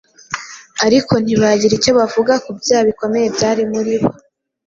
[0.85, 4.09] ariko ntibagira icyo bavuga ku byaha bikomeye byari muri bo.